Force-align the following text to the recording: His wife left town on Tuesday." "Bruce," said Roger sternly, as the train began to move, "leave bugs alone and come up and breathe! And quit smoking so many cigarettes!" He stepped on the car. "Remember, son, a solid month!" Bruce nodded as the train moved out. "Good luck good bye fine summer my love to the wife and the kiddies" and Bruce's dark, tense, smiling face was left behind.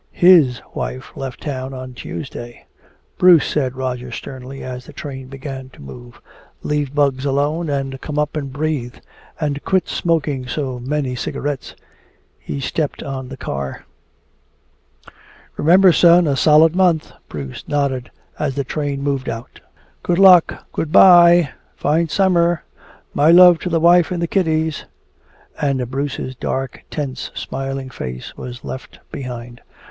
His 0.13 0.63
wife 0.73 1.11
left 1.15 1.41
town 1.41 1.75
on 1.75 1.93
Tuesday." 1.93 2.65
"Bruce," 3.19 3.45
said 3.45 3.75
Roger 3.75 4.11
sternly, 4.11 4.63
as 4.63 4.83
the 4.85 4.93
train 4.93 5.27
began 5.27 5.69
to 5.73 5.79
move, 5.79 6.19
"leave 6.63 6.95
bugs 6.95 7.23
alone 7.23 7.69
and 7.69 8.01
come 8.01 8.17
up 8.17 8.35
and 8.35 8.51
breathe! 8.51 8.95
And 9.39 9.63
quit 9.63 9.87
smoking 9.87 10.47
so 10.47 10.79
many 10.79 11.13
cigarettes!" 11.13 11.75
He 12.39 12.59
stepped 12.59 13.03
on 13.03 13.29
the 13.29 13.37
car. 13.37 13.85
"Remember, 15.55 15.91
son, 15.93 16.25
a 16.25 16.35
solid 16.35 16.75
month!" 16.75 17.11
Bruce 17.29 17.63
nodded 17.67 18.09
as 18.39 18.55
the 18.55 18.63
train 18.63 19.03
moved 19.03 19.29
out. 19.29 19.59
"Good 20.01 20.17
luck 20.17 20.65
good 20.73 20.91
bye 20.91 21.49
fine 21.75 22.09
summer 22.09 22.63
my 23.13 23.29
love 23.29 23.59
to 23.59 23.69
the 23.69 23.79
wife 23.79 24.09
and 24.09 24.19
the 24.19 24.25
kiddies" 24.25 24.85
and 25.61 25.91
Bruce's 25.91 26.35
dark, 26.35 26.85
tense, 26.89 27.29
smiling 27.35 27.91
face 27.91 28.35
was 28.35 28.63
left 28.63 28.97
behind. 29.11 29.61